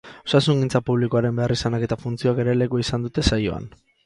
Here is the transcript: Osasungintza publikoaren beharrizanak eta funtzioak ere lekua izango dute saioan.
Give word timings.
Osasungintza 0.27 0.81
publikoaren 0.87 1.35
beharrizanak 1.41 1.87
eta 1.89 1.99
funtzioak 2.05 2.43
ere 2.47 2.57
lekua 2.63 2.85
izango 2.89 3.13
dute 3.13 3.29
saioan. 3.31 3.71